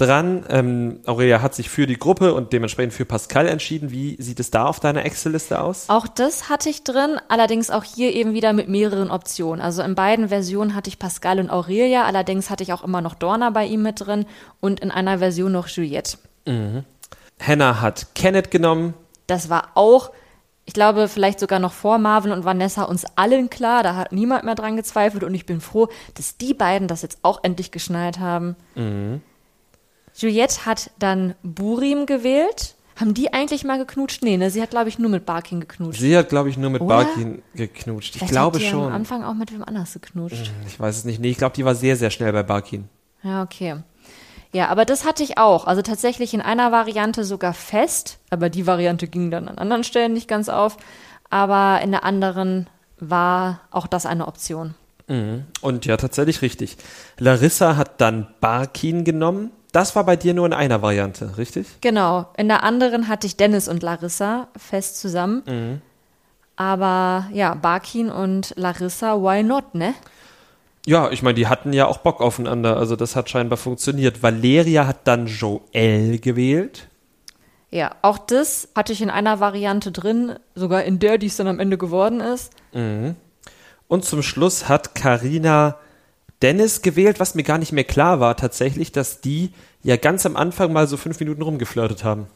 [0.00, 0.44] dran.
[0.48, 3.90] Ähm, Aurelia hat sich für die Gruppe und dementsprechend für Pascal entschieden.
[3.90, 5.84] Wie sieht es da auf deiner Excel-Liste aus?
[5.88, 9.60] Auch das hatte ich drin, allerdings auch hier eben wieder mit mehreren Optionen.
[9.60, 13.14] Also in beiden Versionen hatte ich Pascal und Aurelia, allerdings hatte ich auch immer noch
[13.14, 14.26] Dorna bei ihm mit drin
[14.60, 16.18] und in einer Version noch Juliette.
[16.46, 16.84] Mhm.
[17.40, 18.94] Hannah hat Kenneth genommen.
[19.26, 20.10] Das war auch
[20.70, 23.82] ich glaube, vielleicht sogar noch vor Marvin und Vanessa uns allen klar.
[23.82, 27.18] Da hat niemand mehr dran gezweifelt und ich bin froh, dass die beiden das jetzt
[27.22, 28.54] auch endlich geschnallt haben.
[28.76, 29.20] Mhm.
[30.20, 32.74] Juliette hat dann Burim gewählt.
[32.96, 34.22] Haben die eigentlich mal geknutscht?
[34.22, 34.50] Nee, ne?
[34.50, 35.98] Sie hat, glaube ich, nur mit Barkin geknutscht.
[36.00, 36.96] Sie hat, glaube ich, nur mit Oder?
[36.96, 38.14] Barkin geknutscht.
[38.14, 38.88] Ich Vielleicht glaube hat die schon.
[38.88, 40.50] am Anfang auch mit wem anders geknutscht.
[40.66, 41.18] Ich weiß es nicht.
[41.18, 42.90] Nee, ich glaube, die war sehr, sehr schnell bei Barkin.
[43.22, 43.76] Ja, okay.
[44.52, 45.66] Ja, aber das hatte ich auch.
[45.66, 50.12] Also tatsächlich in einer Variante sogar fest, aber die Variante ging dann an anderen Stellen
[50.12, 50.76] nicht ganz auf.
[51.30, 54.74] Aber in der anderen war auch das eine Option.
[55.08, 56.76] Und ja, tatsächlich richtig.
[57.18, 59.50] Larissa hat dann Barkin genommen.
[59.72, 61.66] Das war bei dir nur in einer Variante, richtig?
[61.80, 62.26] Genau.
[62.36, 65.80] In der anderen hatte ich Dennis und Larissa fest zusammen.
[66.56, 69.94] Aber ja, Barkin und Larissa, why not, ne?
[70.86, 72.76] Ja, ich meine, die hatten ja auch Bock aufeinander.
[72.76, 74.22] Also das hat scheinbar funktioniert.
[74.22, 76.88] Valeria hat dann Joel gewählt.
[77.70, 81.46] Ja, auch das hatte ich in einer Variante drin, sogar in der, die es dann
[81.46, 82.52] am Ende geworden ist.
[82.72, 85.76] Und zum Schluss hat Karina
[86.42, 90.36] Dennis gewählt, was mir gar nicht mehr klar war tatsächlich, dass die ja ganz am
[90.36, 92.26] Anfang mal so fünf Minuten rumgeflirtet haben.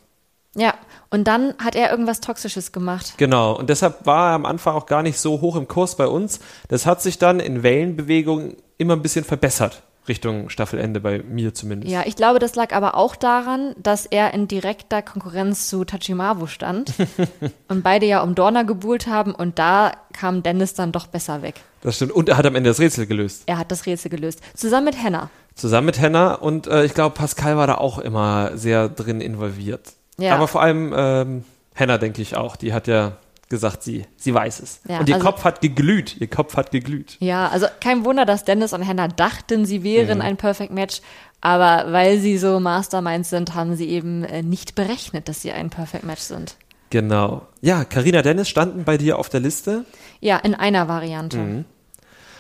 [0.57, 0.75] Ja,
[1.11, 3.15] und dann hat er irgendwas Toxisches gemacht.
[3.17, 6.07] Genau, und deshalb war er am Anfang auch gar nicht so hoch im Kurs bei
[6.07, 6.39] uns.
[6.69, 11.93] Das hat sich dann in Wellenbewegungen immer ein bisschen verbessert, Richtung Staffelende bei mir zumindest.
[11.93, 16.47] Ja, ich glaube, das lag aber auch daran, dass er in direkter Konkurrenz zu Tachimavu
[16.47, 16.93] stand
[17.69, 21.55] und beide ja um Dorna gebuhlt haben und da kam Dennis dann doch besser weg.
[21.81, 22.13] Das stimmt.
[22.13, 23.45] Und er hat am Ende das Rätsel gelöst.
[23.47, 24.41] Er hat das Rätsel gelöst.
[24.55, 25.31] Zusammen mit Henna.
[25.55, 29.93] Zusammen mit Henna und äh, ich glaube, Pascal war da auch immer sehr drin involviert.
[30.19, 30.35] Ja.
[30.35, 32.57] Aber vor allem ähm, Henna, denke ich auch.
[32.57, 33.13] Die hat ja
[33.49, 34.81] gesagt, sie, sie weiß es.
[34.89, 36.17] Ja, und ihr also- Kopf hat geglüht.
[36.21, 37.17] Ihr Kopf hat geglüht.
[37.21, 41.01] Ja, also kein Wunder, dass Dennis und Henna dachten, sie wären ein Perfect Match,
[41.41, 45.71] aber weil sie so Masterminds sind, haben sie eben äh, nicht berechnet, dass sie ein
[45.71, 46.57] Perfect Match sind.
[46.91, 47.47] Genau.
[47.61, 49.85] Ja, Karina Dennis standen bei dir auf der Liste.
[50.21, 51.39] Ja, in einer Variante.
[51.39, 51.65] Mhm.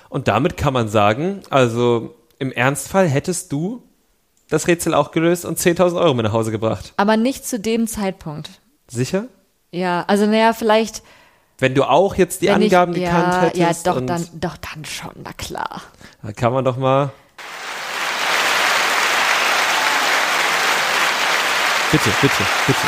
[0.08, 3.82] Und damit kann man sagen, also im Ernstfall hättest du
[4.48, 6.92] das Rätsel auch gelöst und 10.000 Euro mit nach Hause gebracht.
[6.96, 8.50] Aber nicht zu dem Zeitpunkt.
[8.88, 9.26] Sicher?
[9.74, 11.02] Ja, also naja, vielleicht.
[11.58, 13.86] Wenn du auch jetzt die Angaben ich, gekannt ja, hättest.
[13.86, 15.82] Ja, doch und dann, doch dann schon, na klar.
[16.22, 17.10] Da kann man doch mal.
[21.90, 22.80] Bitte, bitte, bitte.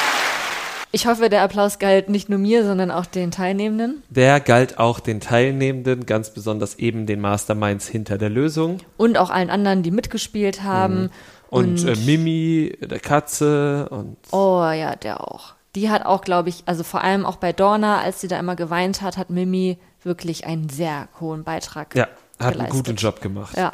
[0.93, 5.01] Ich hoffe, der Applaus galt nicht nur mir, sondern auch den Teilnehmenden Der galt auch
[5.01, 8.79] den Teilnehmenden, ganz besonders eben den Masterminds hinter der Lösung.
[8.97, 11.03] und auch allen anderen, die mitgespielt haben.
[11.03, 11.11] Mhm.
[11.51, 15.56] Und, äh, Mimi, der Katze und Oh ja, der auch.
[15.77, 18.57] Die hat auch, glaube ich, also vor allem auch bei Dorna, als sie da immer
[18.57, 21.95] geweint hat, hat Mimi wirklich einen sehr hohen Beitrag.
[21.95, 22.77] ja, hat einen geleistet.
[22.77, 23.57] guten Job gemacht.
[23.57, 23.73] Ja.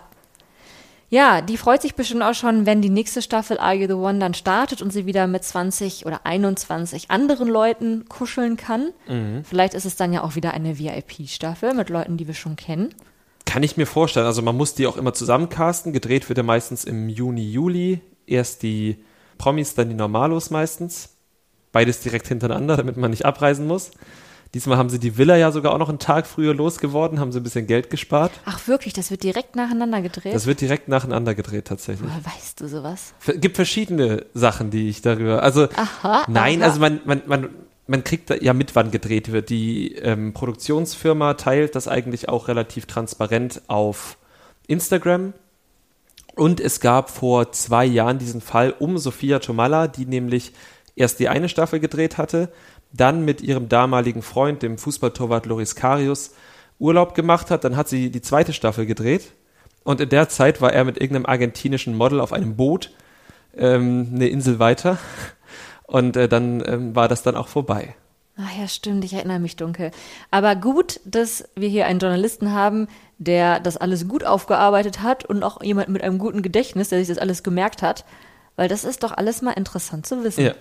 [1.10, 4.18] Ja, die freut sich bestimmt auch schon, wenn die nächste Staffel Are You the One
[4.18, 8.92] dann startet und sie wieder mit 20 oder 21 anderen Leuten kuscheln kann.
[9.06, 9.44] Mhm.
[9.44, 12.94] Vielleicht ist es dann ja auch wieder eine VIP-Staffel mit Leuten, die wir schon kennen.
[13.44, 14.26] Kann ich mir vorstellen.
[14.26, 15.92] Also man muss die auch immer zusammencasten.
[15.92, 18.00] Gedreht wird ja meistens im Juni, Juli.
[18.26, 19.04] Erst die
[19.36, 21.10] Promis, dann die Normalos meistens.
[21.72, 23.90] Beides direkt hintereinander, damit man nicht abreisen muss.
[24.54, 27.40] Diesmal haben sie die Villa ja sogar auch noch einen Tag früher losgeworden, haben sie
[27.40, 28.32] ein bisschen Geld gespart.
[28.44, 30.34] Ach wirklich, das wird direkt nacheinander gedreht?
[30.34, 32.06] Das wird direkt nacheinander gedreht tatsächlich.
[32.06, 33.14] Woher weißt du sowas?
[33.26, 35.42] Es gibt verschiedene Sachen, die ich darüber.
[35.42, 36.68] Also Aha, nein, aha.
[36.68, 37.48] also man, man, man,
[37.86, 39.48] man kriegt ja mit, wann gedreht wird.
[39.48, 44.18] Die ähm, Produktionsfirma teilt das eigentlich auch relativ transparent auf
[44.66, 45.32] Instagram.
[46.34, 50.52] Und es gab vor zwei Jahren diesen Fall um Sophia Tomalla, die nämlich
[50.96, 52.50] erst die eine Staffel gedreht hatte,
[52.92, 56.34] dann mit ihrem damaligen Freund, dem Fußballtorwart Loris Karius,
[56.78, 57.64] Urlaub gemacht hat.
[57.64, 59.32] Dann hat sie die zweite Staffel gedreht.
[59.84, 62.90] Und in der Zeit war er mit irgendeinem argentinischen Model auf einem Boot
[63.56, 64.98] ähm, eine Insel weiter.
[65.84, 67.94] Und äh, dann ähm, war das dann auch vorbei.
[68.38, 69.90] Ach ja, stimmt, ich erinnere mich dunkel.
[70.30, 75.42] Aber gut, dass wir hier einen Journalisten haben, der das alles gut aufgearbeitet hat und
[75.42, 78.04] auch jemand mit einem guten Gedächtnis, der sich das alles gemerkt hat.
[78.56, 80.44] Weil das ist doch alles mal interessant zu wissen.
[80.44, 80.54] Ja.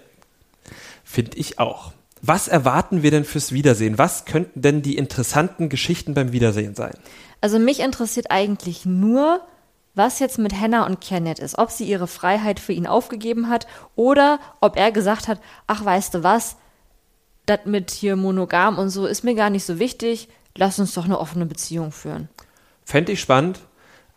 [1.03, 1.93] Finde ich auch.
[2.21, 3.97] Was erwarten wir denn fürs Wiedersehen?
[3.97, 6.93] Was könnten denn die interessanten Geschichten beim Wiedersehen sein?
[7.41, 9.41] Also mich interessiert eigentlich nur,
[9.95, 11.57] was jetzt mit Hannah und Kenneth ist.
[11.57, 16.13] Ob sie ihre Freiheit für ihn aufgegeben hat oder ob er gesagt hat, ach weißt
[16.13, 16.57] du was,
[17.47, 21.05] das mit hier monogam und so ist mir gar nicht so wichtig, lass uns doch
[21.05, 22.29] eine offene Beziehung führen.
[22.85, 23.59] Fände ich spannend.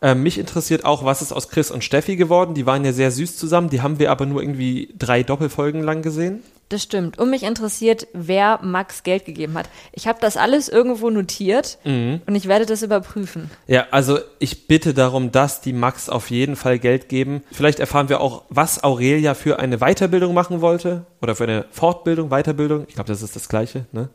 [0.03, 2.55] Ähm, mich interessiert auch, was ist aus Chris und Steffi geworden.
[2.55, 3.70] Die waren ja sehr süß zusammen.
[3.70, 6.42] Die haben wir aber nur irgendwie drei Doppelfolgen lang gesehen.
[6.68, 7.18] Das stimmt.
[7.18, 9.68] Und mich interessiert, wer Max Geld gegeben hat.
[9.92, 13.50] Ich habe das alles irgendwo notiert und ich werde das überprüfen.
[13.66, 17.42] Ja, also ich bitte darum, dass die Max auf jeden Fall Geld geben.
[17.53, 22.31] Vielleicht erfahren wir auch, was Aurelia für eine Weiterbildung machen wollte oder für eine Fortbildung,
[22.31, 22.87] Weiterbildung.
[22.88, 24.09] Ich glaube, das ist das Gleiche, ne?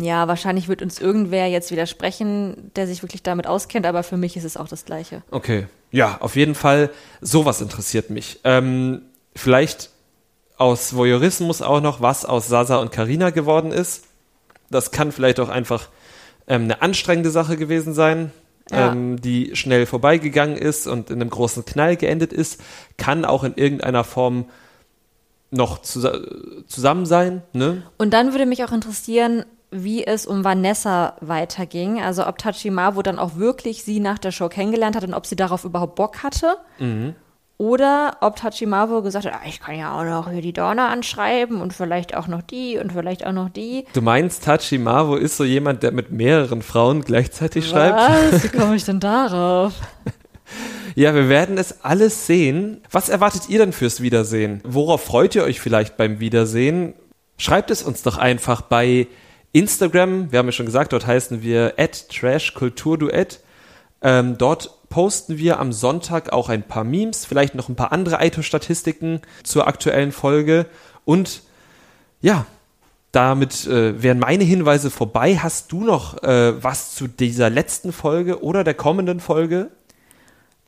[0.00, 4.36] Ja, wahrscheinlich wird uns irgendwer jetzt widersprechen, der sich wirklich damit auskennt, aber für mich
[4.36, 5.22] ist es auch das Gleiche.
[5.30, 5.66] Okay.
[5.90, 6.90] Ja, auf jeden Fall,
[7.20, 8.38] sowas interessiert mich.
[8.44, 9.02] Ähm,
[9.34, 9.90] vielleicht
[10.60, 14.04] aus Voyeurismus auch noch, was aus Sasa und Karina geworden ist.
[14.68, 15.88] Das kann vielleicht auch einfach
[16.46, 18.30] ähm, eine anstrengende Sache gewesen sein,
[18.70, 18.92] Ja.
[18.92, 22.60] ähm, die schnell vorbeigegangen ist und in einem großen Knall geendet ist.
[22.98, 24.44] Kann auch in irgendeiner Form
[25.50, 26.20] noch zusa
[26.68, 27.42] zusammen sein.
[27.54, 27.82] Ne?
[27.96, 32.02] Und dann würde mich auch interessieren, wie es um Vanessa weiterging.
[32.02, 35.36] Also ob Tachimawo dann auch wirklich sie nach der Show kennengelernt hat und ob sie
[35.36, 36.58] darauf überhaupt Bock hatte.
[37.60, 41.60] Oder ob Tachimawo gesagt hat, ah, ich kann ja auch noch hier die Dorna anschreiben
[41.60, 43.84] und vielleicht auch noch die und vielleicht auch noch die.
[43.92, 47.98] Du meinst, Tachimawo ist so jemand, der mit mehreren Frauen gleichzeitig schreibt?
[47.98, 48.44] Was?
[48.44, 49.74] Wie komme ich denn darauf?
[50.94, 52.80] Ja, wir werden es alles sehen.
[52.90, 54.62] Was erwartet ihr denn fürs Wiedersehen?
[54.64, 56.94] Worauf freut ihr euch vielleicht beim Wiedersehen?
[57.36, 59.06] Schreibt es uns doch einfach bei
[59.52, 60.32] Instagram.
[60.32, 63.40] Wir haben ja schon gesagt, dort heißen wir @trashkulturduett.
[64.02, 68.18] Ähm, dort posten wir am Sonntag auch ein paar Memes, vielleicht noch ein paar andere
[68.18, 70.66] Aito-Statistiken zur aktuellen Folge.
[71.04, 71.42] Und
[72.20, 72.46] ja,
[73.12, 75.36] damit äh, wären meine Hinweise vorbei.
[75.36, 79.70] Hast du noch äh, was zu dieser letzten Folge oder der kommenden Folge?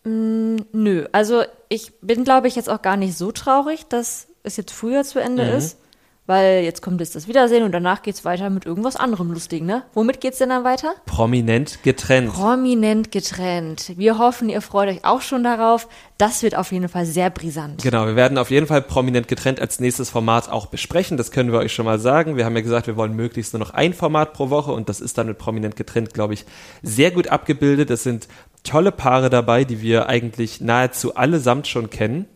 [0.05, 4.73] Nö, also ich bin, glaube ich, jetzt auch gar nicht so traurig, dass es jetzt
[4.73, 5.79] früher zu Ende ist.
[6.24, 9.82] Weil jetzt kommt jetzt das Wiedersehen und danach geht's weiter mit irgendwas anderem Lustigen, ne?
[9.92, 10.94] Womit geht's denn dann weiter?
[11.04, 12.32] Prominent getrennt.
[12.32, 13.92] Prominent getrennt.
[13.96, 15.88] Wir hoffen, ihr freut euch auch schon darauf.
[16.18, 17.82] Das wird auf jeden Fall sehr brisant.
[17.82, 21.16] Genau, wir werden auf jeden Fall prominent getrennt als nächstes Format auch besprechen.
[21.16, 22.37] Das können wir euch schon mal sagen.
[22.37, 25.00] Wir haben ja gesagt, wir wollen möglichst nur noch ein Format pro Woche und das
[25.00, 26.46] ist dann mit prominent getrennt, glaube ich,
[26.85, 27.90] sehr gut abgebildet.
[27.90, 28.28] Es sind
[28.62, 32.26] tolle Paare dabei, die wir eigentlich nahezu allesamt schon kennen.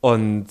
[0.00, 0.46] Und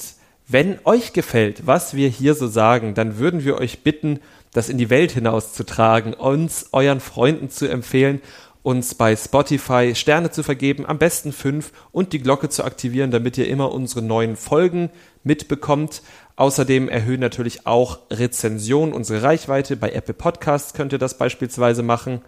[0.47, 4.19] wenn euch gefällt, was wir hier so sagen, dann würden wir euch bitten,
[4.53, 8.21] das in die Welt hinauszutragen, uns euren Freunden zu empfehlen,
[8.63, 13.37] uns bei Spotify Sterne zu vergeben, am besten fünf und die Glocke zu aktivieren, damit
[13.37, 14.89] ihr immer unsere neuen Folgen
[15.23, 16.01] mitbekommt.
[16.37, 19.75] Außerdem erhöhen natürlich auch Rezensionen unsere Reichweite.
[19.75, 22.21] Bei Apple Podcasts könnt ihr das beispielsweise machen.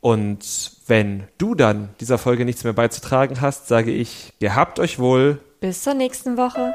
[0.00, 5.38] Und wenn du dann dieser Folge nichts mehr beizutragen hast, sage ich, gehabt euch wohl.
[5.60, 6.74] Bis zur nächsten Woche.